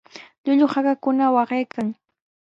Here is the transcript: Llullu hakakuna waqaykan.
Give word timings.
Llullu 0.43 0.67
hakakuna 0.73 1.25
waqaykan. 1.35 1.87